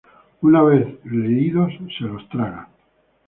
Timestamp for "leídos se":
1.05-2.05